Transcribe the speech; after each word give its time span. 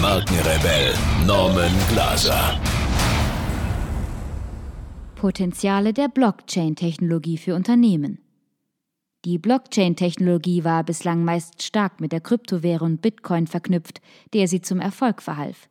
Markenrebell 0.00 0.94
Norman 1.26 1.72
Glaser. 1.90 2.58
Potenziale 5.14 5.92
der 5.92 6.08
Blockchain-Technologie 6.08 7.36
für 7.36 7.54
Unternehmen. 7.54 8.18
Die 9.26 9.36
Blockchain-Technologie 9.36 10.64
war 10.64 10.84
bislang 10.84 11.22
meist 11.22 11.62
stark 11.62 12.00
mit 12.00 12.12
der 12.12 12.22
Kryptowährung 12.22 12.96
Bitcoin 12.96 13.46
verknüpft, 13.46 14.00
der 14.32 14.48
sie 14.48 14.62
zum 14.62 14.80
Erfolg 14.80 15.20
verhalf. 15.20 15.68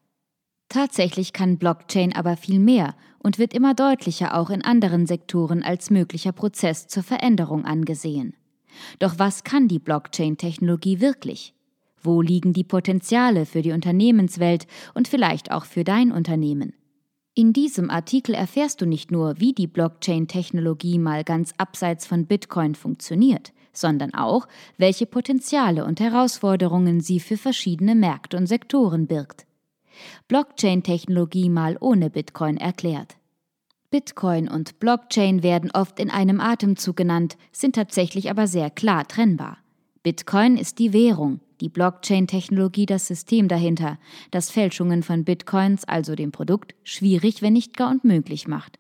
Tatsächlich 0.68 1.34
kann 1.34 1.58
Blockchain 1.58 2.16
aber 2.16 2.38
viel 2.38 2.60
mehr 2.60 2.94
und 3.18 3.40
wird 3.40 3.56
immer 3.56 3.74
deutlicher 3.74 4.38
auch 4.38 4.52
in 4.52 4.64
anderen 4.64 5.08
Sektoren 5.08 5.64
als 5.64 5.90
möglicher 5.90 6.34
Prozess 6.34 6.88
zur 6.88 7.02
Veränderung 7.02 7.66
angesehen. 7.66 8.36
Doch 9.00 9.18
was 9.18 9.44
kann 9.44 9.68
die 9.68 9.80
Blockchain-Technologie 9.80 11.00
wirklich? 11.00 11.56
Wo 12.02 12.22
liegen 12.22 12.54
die 12.54 12.64
Potenziale 12.64 13.46
für 13.46 13.62
die 13.62 13.72
Unternehmenswelt 13.72 14.68
und 14.94 15.08
vielleicht 15.08 15.52
auch 15.52 15.66
für 15.66 15.84
dein 15.84 16.12
Unternehmen? 16.12 16.74
In 17.36 17.54
diesem 17.54 17.90
Artikel 17.90 18.36
erfährst 18.36 18.82
du 18.82 18.86
nicht 18.86 19.12
nur, 19.12 19.40
wie 19.40 19.54
die 19.54 19.68
Blockchain-Technologie 19.68 21.00
mal 21.00 21.24
ganz 21.24 21.54
abseits 21.58 22.06
von 22.06 22.26
Bitcoin 22.26 22.76
funktioniert, 22.76 23.54
sondern 23.72 24.14
auch, 24.14 24.48
welche 24.78 25.06
Potenziale 25.06 25.86
und 25.86 26.00
Herausforderungen 26.00 27.00
sie 27.00 27.20
für 27.20 27.38
verschiedene 27.38 27.96
Märkte 27.96 28.36
und 28.36 28.48
Sektoren 28.48 29.08
birgt. 29.08 29.46
Blockchain-Technologie 30.28 31.50
mal 31.50 31.78
ohne 31.80 32.10
Bitcoin 32.10 32.58
erklärt. 32.58 33.16
Bitcoin 33.92 34.48
und 34.48 34.80
Blockchain 34.80 35.42
werden 35.42 35.72
oft 35.74 36.00
in 36.00 36.10
einem 36.10 36.40
Atemzug 36.40 36.96
genannt, 36.96 37.38
sind 37.52 37.76
tatsächlich 37.76 38.30
aber 38.30 38.48
sehr 38.48 38.70
klar 38.70 39.08
trennbar. 39.08 39.58
Bitcoin 40.04 40.58
ist 40.58 40.78
die 40.80 40.94
Währung, 40.94 41.40
die 41.62 41.70
Blockchain-Technologie 41.70 42.86
das 42.86 43.08
System 43.08 43.48
dahinter, 43.48 43.98
das 44.32 44.50
Fälschungen 44.50 45.04
von 45.04 45.24
Bitcoins, 45.24 45.86
also 45.86 46.16
dem 46.16 46.32
Produkt, 46.32 46.76
schwierig, 46.84 47.42
wenn 47.42 47.54
nicht 47.54 47.76
gar 47.76 47.92
unmöglich 47.92 48.48
macht. 48.48 48.80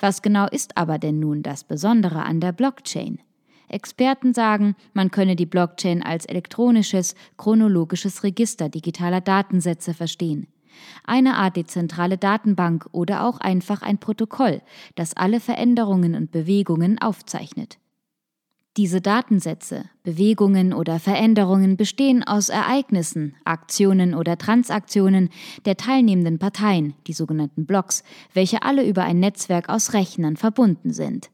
Was 0.00 0.22
genau 0.22 0.46
ist 0.46 0.76
aber 0.76 0.98
denn 0.98 1.20
nun 1.20 1.42
das 1.42 1.64
Besondere 1.64 2.22
an 2.22 2.40
der 2.40 2.52
Blockchain? 2.52 3.20
Experten 3.68 4.32
sagen, 4.32 4.76
man 4.94 5.10
könne 5.10 5.36
die 5.36 5.46
Blockchain 5.46 6.02
als 6.02 6.24
elektronisches, 6.26 7.14
chronologisches 7.36 8.22
Register 8.22 8.68
digitaler 8.68 9.20
Datensätze 9.20 9.92
verstehen. 9.92 10.46
Eine 11.04 11.36
Art 11.36 11.56
dezentrale 11.56 12.18
Datenbank 12.18 12.88
oder 12.92 13.24
auch 13.26 13.38
einfach 13.38 13.82
ein 13.82 13.98
Protokoll, 13.98 14.62
das 14.94 15.14
alle 15.14 15.40
Veränderungen 15.40 16.14
und 16.14 16.30
Bewegungen 16.30 17.00
aufzeichnet. 17.00 17.78
Diese 18.76 19.00
Datensätze, 19.00 19.86
Bewegungen 20.02 20.74
oder 20.74 21.00
Veränderungen 21.00 21.78
bestehen 21.78 22.22
aus 22.22 22.50
Ereignissen, 22.50 23.34
Aktionen 23.44 24.14
oder 24.14 24.36
Transaktionen 24.36 25.30
der 25.64 25.78
teilnehmenden 25.78 26.38
Parteien, 26.38 26.92
die 27.06 27.14
sogenannten 27.14 27.64
Blocks, 27.64 28.02
welche 28.34 28.62
alle 28.62 28.86
über 28.86 29.04
ein 29.04 29.18
Netzwerk 29.18 29.70
aus 29.70 29.94
Rechnern 29.94 30.36
verbunden 30.36 30.92
sind. 30.92 31.30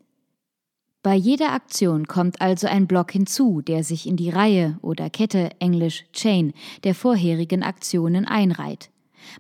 Bei 1.03 1.17
jeder 1.17 1.53
Aktion 1.53 2.07
kommt 2.07 2.41
also 2.41 2.69
ein 2.69 2.87
Block 2.87 3.11
hinzu, 3.11 3.61
der 3.61 3.83
sich 3.83 4.07
in 4.07 4.17
die 4.17 4.31
Reihe 4.31 4.79
oder 4.81 5.11
Kette 5.11 5.51
englisch 5.59 6.05
Chain 6.13 6.53
der 6.85 6.95
vorherigen 6.95 7.65
Aktionen 7.65 8.25
einreiht. 8.25 8.92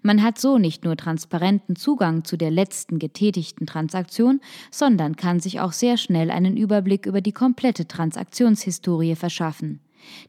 Man 0.02 0.22
hat 0.22 0.38
so 0.38 0.58
nicht 0.58 0.84
nur 0.84 0.96
transparenten 0.96 1.76
Zugang 1.76 2.24
zu 2.24 2.36
der 2.36 2.50
letzten 2.50 2.98
getätigten 2.98 3.66
Transaktion, 3.66 4.40
sondern 4.70 5.16
kann 5.16 5.40
sich 5.40 5.60
auch 5.60 5.72
sehr 5.72 5.96
schnell 5.96 6.30
einen 6.30 6.56
Überblick 6.56 7.06
über 7.06 7.20
die 7.20 7.32
komplette 7.32 7.86
Transaktionshistorie 7.86 9.14
verschaffen. 9.14 9.80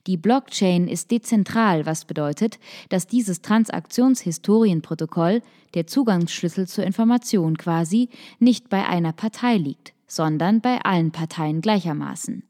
Die 0.08 0.18
Blockchain 0.18 0.88
ist 0.88 1.12
dezentral, 1.12 1.86
was 1.86 2.06
bedeutet, 2.06 2.60
dass 2.90 3.08
dieses 3.08 3.42
Transaktionshistorienprotokoll, 3.42 5.42
der 5.74 5.88
Zugangsschlüssel 5.88 6.68
zur 6.68 6.84
Information 6.84 7.58
quasi, 7.58 8.10
nicht 8.40 8.70
bei 8.70 8.88
einer 8.88 9.14
Partei 9.14 9.58
liegt, 9.58 9.94
sondern 10.08 10.62
bei 10.62 10.80
allen 10.84 11.12
Parteien 11.12 11.62
gleichermaßen. 11.62 12.44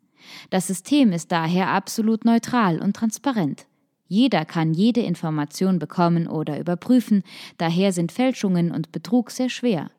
Das 0.50 0.68
System 0.68 1.12
ist 1.12 1.32
daher 1.32 1.70
absolut 1.70 2.26
neutral 2.26 2.82
und 2.82 2.96
transparent. 2.96 3.66
Jeder 4.14 4.46
kann 4.46 4.76
jede 4.76 5.02
Information 5.02 5.80
bekommen 5.80 6.28
oder 6.28 6.60
überprüfen, 6.60 7.24
daher 7.58 7.92
sind 7.92 8.12
Fälschungen 8.12 8.70
und 8.72 8.92
Betrug 8.92 9.32
sehr 9.32 9.50
schwer. 9.50 9.90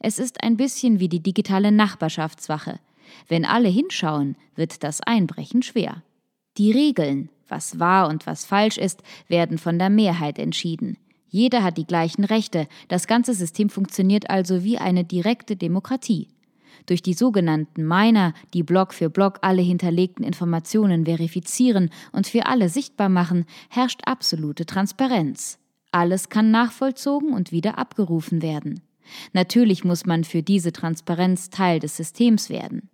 Es 0.00 0.18
ist 0.18 0.42
ein 0.42 0.56
bisschen 0.56 0.98
wie 0.98 1.08
die 1.08 1.22
digitale 1.22 1.70
Nachbarschaftswache. 1.70 2.80
Wenn 3.28 3.44
alle 3.44 3.68
hinschauen, 3.68 4.34
wird 4.56 4.82
das 4.82 5.00
Einbrechen 5.02 5.62
schwer. 5.62 6.02
Die 6.58 6.72
Regeln, 6.72 7.28
was 7.46 7.78
wahr 7.78 8.08
und 8.08 8.26
was 8.26 8.44
falsch 8.44 8.76
ist, 8.76 9.04
werden 9.28 9.56
von 9.56 9.78
der 9.78 9.88
Mehrheit 9.88 10.40
entschieden. 10.40 10.96
Jeder 11.28 11.62
hat 11.62 11.78
die 11.78 11.86
gleichen 11.86 12.24
Rechte, 12.24 12.66
das 12.88 13.06
ganze 13.06 13.34
System 13.34 13.70
funktioniert 13.70 14.30
also 14.30 14.64
wie 14.64 14.78
eine 14.78 15.04
direkte 15.04 15.54
Demokratie 15.54 16.26
durch 16.86 17.02
die 17.02 17.14
sogenannten 17.14 17.86
Miner, 17.86 18.34
die 18.54 18.62
Block 18.62 18.94
für 18.94 19.10
Block 19.10 19.38
alle 19.42 19.62
hinterlegten 19.62 20.24
Informationen 20.24 21.04
verifizieren 21.04 21.90
und 22.12 22.26
für 22.26 22.46
alle 22.46 22.68
sichtbar 22.68 23.08
machen, 23.08 23.46
herrscht 23.68 24.00
absolute 24.04 24.66
Transparenz. 24.66 25.58
Alles 25.92 26.28
kann 26.28 26.50
nachvollzogen 26.50 27.32
und 27.32 27.52
wieder 27.52 27.78
abgerufen 27.78 28.42
werden. 28.42 28.80
Natürlich 29.32 29.84
muss 29.84 30.06
man 30.06 30.24
für 30.24 30.42
diese 30.42 30.72
Transparenz 30.72 31.50
Teil 31.50 31.80
des 31.80 31.96
Systems 31.96 32.48
werden. 32.48 32.88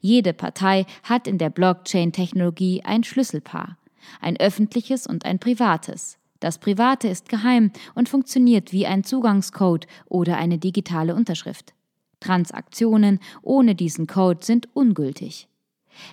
Jede 0.00 0.32
Partei 0.32 0.86
hat 1.04 1.26
in 1.26 1.38
der 1.38 1.50
Blockchain-Technologie 1.50 2.82
ein 2.84 3.04
Schlüsselpaar, 3.04 3.78
ein 4.20 4.36
öffentliches 4.38 5.06
und 5.06 5.24
ein 5.24 5.38
privates. 5.38 6.18
Das 6.40 6.58
private 6.58 7.08
ist 7.08 7.28
geheim 7.28 7.70
und 7.94 8.08
funktioniert 8.08 8.72
wie 8.72 8.86
ein 8.86 9.04
Zugangscode 9.04 9.86
oder 10.06 10.38
eine 10.38 10.58
digitale 10.58 11.14
Unterschrift. 11.14 11.74
Transaktionen 12.20 13.18
ohne 13.42 13.74
diesen 13.74 14.06
Code 14.06 14.44
sind 14.44 14.68
ungültig. 14.74 15.48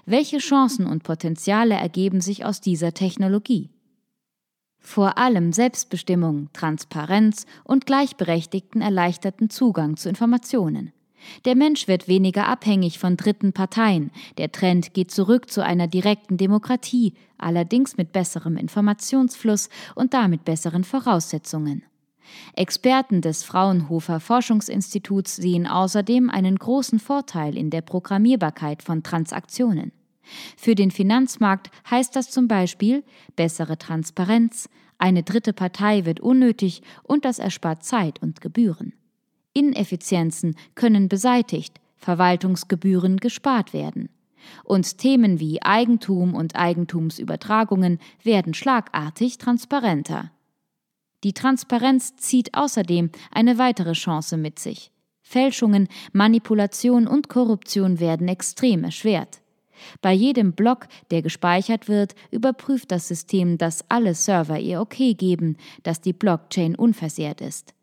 Welche 0.06 0.40
Chancen 0.40 0.88
und 0.88 1.04
Potenziale 1.04 1.76
ergeben 1.76 2.22
sich 2.22 2.46
aus 2.46 2.62
dieser 2.62 2.94
Technologie? 2.94 3.70
Vor 4.80 5.18
allem 5.18 5.52
Selbstbestimmung, 5.52 6.50
Transparenz 6.54 7.46
und 7.64 7.86
gleichberechtigten 7.86 8.82
erleichterten 8.82 9.50
Zugang 9.50 9.98
zu 9.98 10.08
Informationen. 10.10 10.94
Der 11.46 11.56
Mensch 11.56 11.88
wird 11.88 12.08
weniger 12.08 12.48
abhängig 12.48 13.00
von 13.00 13.18
dritten 13.18 13.52
Parteien, 13.52 14.12
der 14.38 14.52
Trend 14.52 14.94
geht 14.94 15.12
zurück 15.12 15.50
zu 15.50 15.64
einer 15.64 15.88
direkten 15.88 16.38
Demokratie, 16.38 17.16
allerdings 17.38 17.98
mit 17.98 18.12
besserem 18.12 18.56
Informationsfluss 18.56 19.70
und 19.96 20.14
damit 20.14 20.46
besseren 20.46 20.84
Voraussetzungen. 20.84 21.84
Experten 22.54 23.22
des 23.22 23.44
Fraunhofer 23.44 24.20
Forschungsinstituts 24.20 25.36
sehen 25.36 25.68
außerdem 25.68 26.30
einen 26.30 26.58
großen 26.58 27.00
Vorteil 27.00 27.58
in 27.58 27.70
der 27.70 27.82
Programmierbarkeit 27.82 28.84
von 28.84 29.04
Transaktionen. 29.04 29.92
Für 30.58 30.76
den 30.76 30.92
Finanzmarkt 30.92 31.72
heißt 31.90 32.16
das 32.16 32.30
zum 32.30 32.48
Beispiel 32.48 33.04
bessere 33.36 33.78
Transparenz, 33.78 34.70
eine 34.98 35.24
dritte 35.24 35.54
Partei 35.54 36.06
wird 36.06 36.20
unnötig 36.20 36.82
und 37.04 37.24
das 37.24 37.40
erspart 37.40 37.84
Zeit 37.84 38.22
und 38.22 38.42
Gebühren. 38.42 38.94
Ineffizienzen 39.54 40.56
können 40.76 41.08
beseitigt, 41.08 41.80
Verwaltungsgebühren 41.98 43.18
gespart 43.18 43.74
werden. 43.74 44.10
Und 44.64 44.98
Themen 44.98 45.40
wie 45.40 45.62
Eigentum 45.62 46.34
und 46.34 46.56
Eigentumsübertragungen 46.56 48.00
werden 48.24 48.54
schlagartig 48.54 49.38
transparenter. 49.38 50.32
Die 51.24 51.34
Transparenz 51.34 52.16
zieht 52.16 52.54
außerdem 52.54 53.12
eine 53.32 53.58
weitere 53.58 53.94
Chance 53.94 54.38
mit 54.38 54.60
sich. 54.60 54.92
Fälschungen, 55.22 55.88
Manipulation 56.14 57.08
und 57.08 57.28
Korruption 57.28 58.00
werden 58.00 58.28
extrem 58.28 58.84
erschwert. 58.84 59.42
Bei 60.02 60.14
jedem 60.14 60.54
Block, 60.54 60.88
der 61.12 61.22
gespeichert 61.22 61.88
wird, 61.88 62.16
überprüft 62.32 62.92
das 62.92 63.08
System, 63.08 63.58
dass 63.58 63.84
alle 63.90 64.16
Server 64.16 64.60
ihr 64.60 64.82
Okay 64.82 65.14
geben, 65.14 65.58
dass 65.84 66.02
die 66.02 66.14
Blockchain 66.14 66.76
unversehrt 66.76 67.42
ist. 67.42 67.74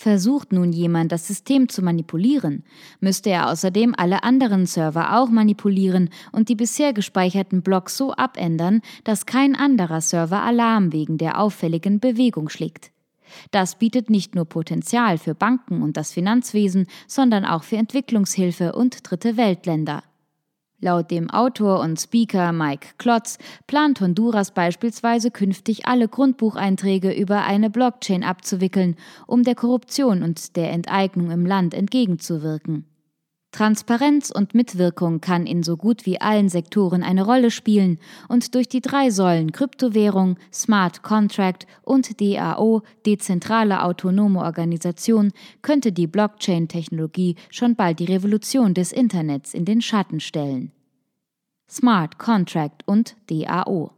Versucht 0.00 0.52
nun 0.52 0.72
jemand, 0.72 1.10
das 1.10 1.26
System 1.26 1.68
zu 1.68 1.82
manipulieren, 1.82 2.62
müsste 3.00 3.30
er 3.30 3.50
außerdem 3.50 3.96
alle 3.96 4.22
anderen 4.22 4.64
Server 4.64 5.18
auch 5.18 5.28
manipulieren 5.28 6.10
und 6.30 6.48
die 6.48 6.54
bisher 6.54 6.92
gespeicherten 6.92 7.62
Blocks 7.62 7.96
so 7.96 8.12
abändern, 8.14 8.80
dass 9.02 9.26
kein 9.26 9.56
anderer 9.56 10.00
Server 10.00 10.44
Alarm 10.44 10.92
wegen 10.92 11.18
der 11.18 11.40
auffälligen 11.40 11.98
Bewegung 11.98 12.48
schlägt. 12.48 12.92
Das 13.50 13.74
bietet 13.74 14.08
nicht 14.08 14.36
nur 14.36 14.44
Potenzial 14.44 15.18
für 15.18 15.34
Banken 15.34 15.82
und 15.82 15.96
das 15.96 16.12
Finanzwesen, 16.12 16.86
sondern 17.08 17.44
auch 17.44 17.64
für 17.64 17.76
Entwicklungshilfe 17.76 18.74
und 18.74 19.00
dritte 19.02 19.36
Weltländer. 19.36 20.04
Laut 20.80 21.10
dem 21.10 21.28
Autor 21.28 21.80
und 21.80 21.98
Speaker 22.00 22.52
Mike 22.52 22.90
Klotz 22.98 23.38
plant 23.66 24.00
Honduras 24.00 24.52
beispielsweise 24.52 25.32
künftig 25.32 25.86
alle 25.86 26.06
Grundbucheinträge 26.06 27.10
über 27.12 27.42
eine 27.42 27.68
Blockchain 27.68 28.22
abzuwickeln, 28.22 28.94
um 29.26 29.42
der 29.42 29.56
Korruption 29.56 30.22
und 30.22 30.54
der 30.54 30.70
Enteignung 30.70 31.32
im 31.32 31.44
Land 31.44 31.74
entgegenzuwirken. 31.74 32.84
Transparenz 33.50 34.30
und 34.30 34.54
Mitwirkung 34.54 35.20
kann 35.20 35.46
in 35.46 35.62
so 35.62 35.76
gut 35.76 36.04
wie 36.04 36.20
allen 36.20 36.48
Sektoren 36.50 37.02
eine 37.02 37.24
Rolle 37.24 37.50
spielen 37.50 37.98
und 38.28 38.54
durch 38.54 38.68
die 38.68 38.82
drei 38.82 39.10
Säulen 39.10 39.52
Kryptowährung, 39.52 40.36
Smart 40.52 41.02
Contract 41.02 41.66
und 41.82 42.20
DAO, 42.20 42.82
dezentrale 43.06 43.82
autonome 43.82 44.40
Organisation, 44.40 45.32
könnte 45.62 45.92
die 45.92 46.06
Blockchain-Technologie 46.06 47.36
schon 47.50 47.74
bald 47.74 48.00
die 48.00 48.04
Revolution 48.04 48.74
des 48.74 48.92
Internets 48.92 49.54
in 49.54 49.64
den 49.64 49.80
Schatten 49.80 50.20
stellen. 50.20 50.72
Smart 51.70 52.18
Contract 52.18 52.86
und 52.86 53.16
DAO. 53.30 53.97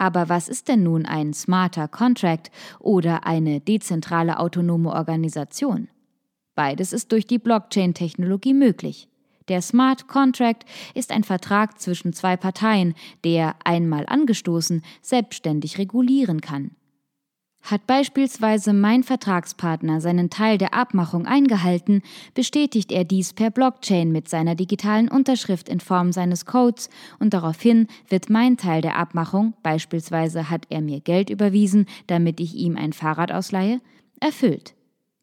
Aber 0.00 0.30
was 0.30 0.48
ist 0.48 0.68
denn 0.68 0.82
nun 0.82 1.04
ein 1.04 1.34
smarter 1.34 1.86
Contract 1.86 2.50
oder 2.78 3.26
eine 3.26 3.60
dezentrale 3.60 4.38
autonome 4.38 4.94
Organisation? 4.94 5.88
Beides 6.54 6.94
ist 6.94 7.12
durch 7.12 7.26
die 7.26 7.38
Blockchain-Technologie 7.38 8.54
möglich. 8.54 9.08
Der 9.48 9.60
Smart 9.60 10.08
Contract 10.08 10.64
ist 10.94 11.12
ein 11.12 11.22
Vertrag 11.22 11.78
zwischen 11.78 12.14
zwei 12.14 12.38
Parteien, 12.38 12.94
der, 13.24 13.56
einmal 13.62 14.06
angestoßen, 14.06 14.82
selbstständig 15.02 15.76
regulieren 15.76 16.40
kann. 16.40 16.70
Hat 17.62 17.86
beispielsweise 17.86 18.72
mein 18.72 19.02
Vertragspartner 19.02 20.00
seinen 20.00 20.30
Teil 20.30 20.58
der 20.58 20.74
Abmachung 20.74 21.26
eingehalten, 21.26 22.02
bestätigt 22.34 22.90
er 22.90 23.04
dies 23.04 23.32
per 23.32 23.50
Blockchain 23.50 24.10
mit 24.10 24.28
seiner 24.28 24.54
digitalen 24.54 25.08
Unterschrift 25.08 25.68
in 25.68 25.80
Form 25.80 26.12
seines 26.12 26.46
Codes 26.46 26.88
und 27.18 27.34
daraufhin 27.34 27.86
wird 28.08 28.30
mein 28.30 28.56
Teil 28.56 28.80
der 28.80 28.96
Abmachung, 28.96 29.54
beispielsweise 29.62 30.50
hat 30.50 30.66
er 30.70 30.80
mir 30.80 31.00
Geld 31.00 31.30
überwiesen, 31.30 31.86
damit 32.06 32.40
ich 32.40 32.54
ihm 32.54 32.76
ein 32.76 32.92
Fahrrad 32.92 33.30
ausleihe, 33.30 33.80
erfüllt. 34.20 34.74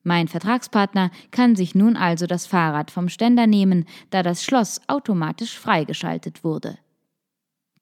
Mein 0.03 0.29
Vertragspartner 0.29 1.11
kann 1.31 1.57
sich 1.57 1.75
nun 1.75 1.97
also 1.97 2.27
das 2.27 2.47
Fahrrad 2.47 2.91
vom 2.91 3.09
Ständer 3.09 3.45
nehmen, 3.45 3.83
da 4.09 4.23
das 4.23 4.41
Schloss 4.41 4.79
automatisch 4.87 5.59
freigeschaltet 5.59 6.45
wurde. 6.45 6.77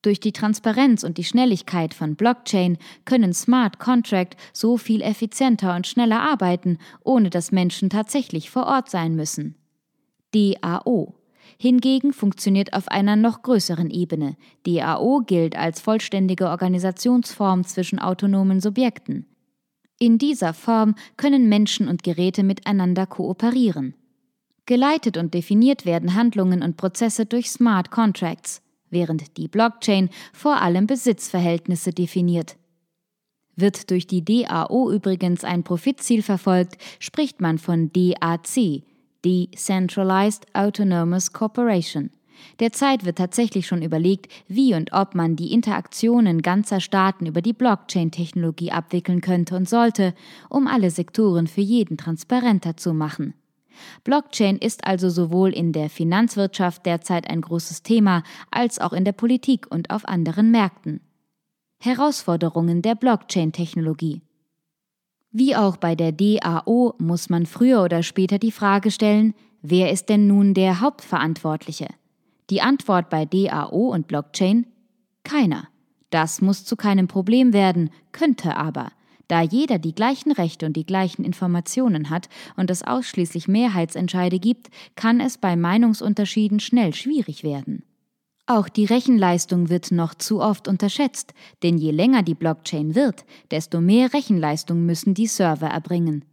Durch 0.05 0.19
die 0.19 0.33
Transparenz 0.33 1.03
und 1.03 1.17
die 1.17 1.23
Schnelligkeit 1.23 1.95
von 1.95 2.15
Blockchain 2.15 2.77
können 3.05 3.33
Smart 3.33 3.79
Contract 3.79 4.37
so 4.53 4.77
viel 4.77 5.01
effizienter 5.01 5.75
und 5.75 5.87
schneller 5.87 6.21
arbeiten, 6.21 6.77
ohne 7.03 7.31
dass 7.31 7.51
Menschen 7.51 7.89
tatsächlich 7.89 8.51
vor 8.51 8.67
Ort 8.67 8.87
sein 8.87 9.15
müssen. 9.15 9.55
DAO 10.31 11.15
hingegen 11.57 12.13
funktioniert 12.13 12.73
auf 12.73 12.87
einer 12.89 13.15
noch 13.15 13.41
größeren 13.41 13.89
Ebene. 13.89 14.37
DAO 14.67 15.23
gilt 15.25 15.57
als 15.57 15.81
vollständige 15.81 16.49
Organisationsform 16.49 17.63
zwischen 17.63 17.97
autonomen 17.97 18.61
Subjekten. 18.61 19.25
In 19.97 20.19
dieser 20.19 20.53
Form 20.53 20.93
können 21.17 21.49
Menschen 21.49 21.87
und 21.87 22.03
Geräte 22.03 22.43
miteinander 22.43 23.07
kooperieren. 23.07 23.95
Geleitet 24.67 25.17
und 25.17 25.33
definiert 25.33 25.83
werden 25.87 26.13
Handlungen 26.13 26.61
und 26.61 26.77
Prozesse 26.77 27.25
durch 27.25 27.49
Smart 27.49 27.89
Contracts 27.89 28.61
während 28.95 29.37
die 29.37 29.47
Blockchain 29.47 30.09
vor 30.33 30.59
allem 30.63 30.87
Besitzverhältnisse 30.87 31.91
definiert. 31.91 32.55
Wird 33.55 33.91
durch 33.91 34.07
die 34.07 34.25
DAO 34.25 34.91
übrigens 34.91 35.43
ein 35.43 35.63
Profitziel 35.63 36.23
verfolgt, 36.23 36.77
spricht 36.99 37.39
man 37.39 37.59
von 37.59 37.91
DAC, 37.93 38.83
Decentralized 39.23 40.47
Autonomous 40.53 41.31
Corporation. 41.31 42.09
Derzeit 42.59 43.05
wird 43.05 43.17
tatsächlich 43.17 43.65
schon 43.65 43.81
überlegt, 43.81 44.31
wie 44.47 44.75
und 44.75 44.91
ob 44.93 45.15
man 45.15 45.35
die 45.35 45.53
Interaktionen 45.53 46.41
ganzer 46.41 46.79
Staaten 46.79 47.25
über 47.25 47.41
die 47.41 47.53
Blockchain-Technologie 47.53 48.71
abwickeln 48.71 49.21
könnte 49.21 49.55
und 49.55 49.69
sollte, 49.69 50.13
um 50.49 50.67
alle 50.67 50.91
Sektoren 50.91 51.47
für 51.47 51.61
jeden 51.61 51.97
transparenter 51.97 52.75
zu 52.77 52.93
machen. 52.93 53.33
Blockchain 54.03 54.57
ist 54.57 54.85
also 54.85 55.09
sowohl 55.09 55.53
in 55.53 55.71
der 55.71 55.89
Finanzwirtschaft 55.89 56.85
derzeit 56.85 57.29
ein 57.29 57.41
großes 57.41 57.83
Thema 57.83 58.23
als 58.51 58.79
auch 58.79 58.93
in 58.93 59.05
der 59.05 59.11
Politik 59.11 59.67
und 59.69 59.89
auf 59.89 60.07
anderen 60.07 60.51
Märkten. 60.51 61.01
Herausforderungen 61.79 62.81
der 62.81 62.95
Blockchain-Technologie. 62.95 64.21
Wie 65.31 65.55
auch 65.55 65.77
bei 65.77 65.95
der 65.95 66.11
DAO 66.11 66.95
muss 66.97 67.29
man 67.29 67.45
früher 67.45 67.83
oder 67.83 68.03
später 68.03 68.39
die 68.39 68.51
Frage 68.53 68.89
stellen, 68.89 69.33
wer 69.61 69.91
ist 69.91 70.09
denn 70.09 70.27
nun 70.27 70.53
der 70.53 70.79
Hauptverantwortliche? 70.79 71.87
Die 72.49 72.61
Antwort 72.61 73.09
bei 73.09 73.25
DAO 73.25 73.91
und 73.91 74.07
Blockchain? 74.07 74.67
Keiner. 75.23 75.67
Das 76.09 76.41
muss 76.41 76.63
zu 76.63 76.77
keinem 76.77 77.07
Problem 77.07 77.51
werden, 77.51 77.89
könnte 78.13 78.55
aber. 78.55 78.91
Da 79.27 79.41
jeder 79.41 79.79
die 79.79 79.95
gleichen 79.95 80.31
Rechte 80.31 80.65
und 80.65 80.77
die 80.77 80.85
gleichen 80.85 81.23
Informationen 81.23 82.09
hat 82.09 82.29
und 82.55 82.69
es 82.69 82.83
ausschließlich 82.83 83.47
Mehrheitsentscheide 83.47 84.39
gibt, 84.39 84.69
kann 84.95 85.19
es 85.19 85.37
bei 85.37 85.55
Meinungsunterschieden 85.55 86.59
schnell 86.59 86.93
schwierig 86.93 87.43
werden. 87.43 87.83
Auch 88.47 88.69
die 88.69 88.85
Rechenleistung 88.85 89.69
wird 89.69 89.91
noch 89.91 90.13
zu 90.13 90.39
oft 90.39 90.67
unterschätzt, 90.67 91.33
denn 91.63 91.79
je 91.79 91.89
länger 91.89 92.21
die 92.21 92.35
Blockchain 92.35 92.93
wird, 92.93 93.25
desto 93.49 93.81
mehr 93.81 94.13
Rechenleistung 94.13 94.85
müssen 94.85 95.15
die 95.15 95.25
Server 95.25 95.67
erbringen. 95.67 96.25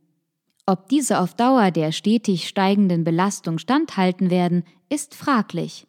Ob 0.67 0.89
diese 0.89 1.21
auf 1.21 1.35
Dauer 1.35 1.71
der 1.71 1.91
stetig 1.91 2.47
steigenden 2.47 3.03
Belastung 3.03 3.59
standhalten 3.59 4.31
werden, 4.31 4.65
ist 4.91 5.15
fraglich. 5.15 5.87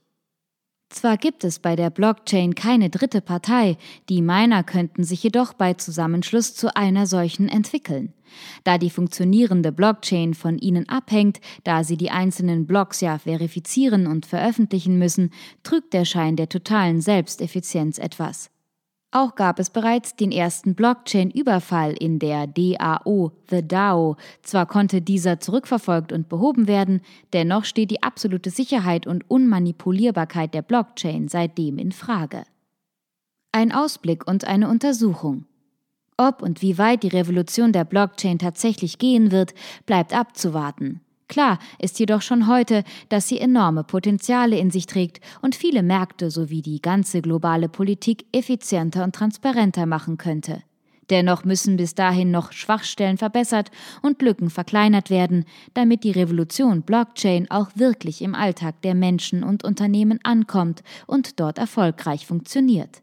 Zwar 0.93 1.17
gibt 1.17 1.43
es 1.43 1.57
bei 1.57 1.75
der 1.75 1.89
Blockchain 1.89 2.53
keine 2.53 2.91
dritte 2.91 3.19
Partei, 3.19 3.77
die 4.09 4.21
Miner 4.21 4.63
könnten 4.63 5.03
sich 5.03 5.23
jedoch 5.23 5.53
bei 5.53 5.73
Zusammenschluss 5.73 6.53
zu 6.53 6.75
einer 6.75 7.07
solchen 7.07 7.49
entwickeln. 7.49 8.13
Da 8.63 8.77
die 8.77 8.91
funktionierende 8.91 9.71
Blockchain 9.71 10.35
von 10.35 10.59
ihnen 10.59 10.87
abhängt, 10.87 11.39
da 11.63 11.83
sie 11.83 11.97
die 11.97 12.11
einzelnen 12.11 12.67
Blocks 12.67 13.01
ja 13.01 13.17
verifizieren 13.17 14.05
und 14.05 14.27
veröffentlichen 14.27 14.99
müssen, 14.99 15.31
trügt 15.63 15.93
der 15.93 16.05
Schein 16.05 16.35
der 16.35 16.47
totalen 16.47 17.01
Selbsteffizienz 17.01 17.97
etwas. 17.97 18.51
Auch 19.15 19.35
gab 19.35 19.59
es 19.59 19.69
bereits 19.69 20.15
den 20.15 20.31
ersten 20.31 20.73
Blockchain-Überfall 20.73 21.93
in 21.93 22.17
der 22.17 22.47
DAO, 22.47 23.31
The 23.47 23.61
DAO. 23.61 24.17
Zwar 24.41 24.65
konnte 24.65 25.03
dieser 25.03 25.39
zurückverfolgt 25.39 26.11
und 26.11 26.29
behoben 26.29 26.67
werden, 26.67 26.99
dennoch 27.31 27.65
steht 27.65 27.91
die 27.91 28.01
absolute 28.01 28.49
Sicherheit 28.49 29.05
und 29.05 29.29
Unmanipulierbarkeit 29.29 30.55
der 30.55 30.63
Blockchain 30.63 31.27
seitdem 31.27 31.77
in 31.77 31.91
Frage. 31.91 32.43
Ein 33.51 33.71
Ausblick 33.71 34.27
und 34.27 34.45
eine 34.45 34.67
Untersuchung. 34.67 35.45
Ob 36.17 36.41
und 36.41 36.63
wie 36.63 36.79
weit 36.79 37.03
die 37.03 37.09
Revolution 37.09 37.71
der 37.71 37.85
Blockchain 37.85 38.39
tatsächlich 38.39 38.97
gehen 38.97 39.31
wird, 39.31 39.53
bleibt 39.85 40.11
abzuwarten. 40.17 41.01
Klar 41.27 41.59
ist 41.79 41.99
jedoch 41.99 42.21
schon 42.21 42.47
heute, 42.47 42.83
dass 43.09 43.27
sie 43.27 43.39
enorme 43.39 43.83
Potenziale 43.83 44.57
in 44.57 44.71
sich 44.71 44.85
trägt 44.85 45.19
und 45.41 45.55
viele 45.55 45.83
Märkte 45.83 46.29
sowie 46.29 46.61
die 46.61 46.81
ganze 46.81 47.21
globale 47.21 47.69
Politik 47.69 48.25
effizienter 48.31 49.03
und 49.03 49.15
transparenter 49.15 49.85
machen 49.85 50.17
könnte. 50.17 50.63
Dennoch 51.09 51.43
müssen 51.43 51.77
bis 51.77 51.95
dahin 51.95 52.31
noch 52.31 52.53
Schwachstellen 52.53 53.17
verbessert 53.17 53.71
und 54.01 54.21
Lücken 54.21 54.49
verkleinert 54.49 55.09
werden, 55.09 55.45
damit 55.73 56.03
die 56.03 56.11
Revolution 56.11 56.81
Blockchain 56.81 57.51
auch 57.51 57.71
wirklich 57.75 58.21
im 58.21 58.35
Alltag 58.35 58.81
der 58.81 58.95
Menschen 58.95 59.43
und 59.43 59.63
Unternehmen 59.63 60.19
ankommt 60.23 60.81
und 61.05 61.39
dort 61.39 61.57
erfolgreich 61.57 62.25
funktioniert. 62.25 63.01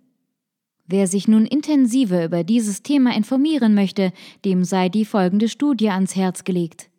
Wer 0.86 1.06
sich 1.06 1.28
nun 1.28 1.46
intensiver 1.46 2.24
über 2.24 2.42
dieses 2.42 2.82
Thema 2.82 3.14
informieren 3.14 3.74
möchte, 3.74 4.12
dem 4.44 4.64
sei 4.64 4.88
die 4.88 5.04
folgende 5.04 5.48
Studie 5.48 5.90
ans 5.90 6.16
Herz 6.16 6.42
gelegt. 6.42 6.89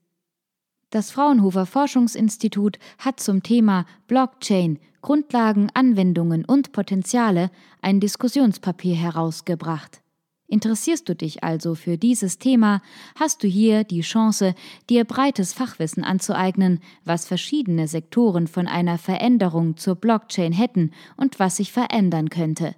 Das 0.91 1.10
Fraunhofer 1.10 1.65
Forschungsinstitut 1.65 2.77
hat 2.98 3.21
zum 3.21 3.43
Thema 3.43 3.86
Blockchain 4.07 4.77
Grundlagen, 5.01 5.69
Anwendungen 5.74 6.43
und 6.43 6.74
Potenziale 6.74 7.50
ein 7.81 8.01
Diskussionspapier 8.01 8.95
herausgebracht. 8.95 10.01
Interessierst 10.48 11.07
du 11.07 11.15
dich 11.15 11.45
also 11.45 11.75
für 11.75 11.98
dieses 11.98 12.39
Thema, 12.39 12.81
hast 13.15 13.41
du 13.41 13.48
hier 13.48 13.86
die 13.86 14.01
Chance, 14.01 14.53
dir 14.89 15.05
breites 15.05 15.53
Fachwissen 15.53 16.03
anzueignen, 16.03 16.81
was 17.05 17.25
verschiedene 17.25 17.88
Sektoren 17.88 18.48
von 18.48 18.67
einer 18.67 18.98
Veränderung 18.98 19.77
zur 19.77 19.95
Blockchain 19.95 20.51
hätten 20.51 20.91
und 21.15 21.39
was 21.39 21.55
sich 21.55 21.71
verändern 21.71 22.29
könnte. 22.29 22.75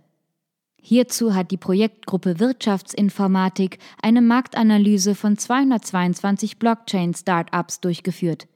Hierzu 0.86 1.34
hat 1.34 1.52
die 1.52 1.58
Projektgruppe 1.58 2.42
Wirtschaftsinformatik 2.42 3.80
eine 4.02 4.22
Marktanalyse 4.22 5.16
von 5.16 5.38
222 5.38 6.60
Blockchain-Startups 6.60 7.80
durchgeführt. 7.80 8.48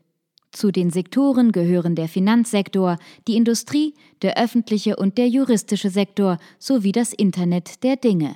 Zu 0.52 0.72
den 0.72 0.92
Sektoren 0.92 1.54
gehören 1.54 1.96
der 1.96 2.10
Finanzsektor, 2.10 2.98
die 3.30 3.38
Industrie, 3.38 3.94
der 4.24 4.38
öffentliche 4.38 4.98
und 4.98 5.18
der 5.18 5.30
juristische 5.30 5.90
Sektor 5.90 6.38
sowie 6.60 6.92
das 6.92 7.14
Internet 7.14 7.82
der 7.86 7.96
Dinge. 7.96 8.36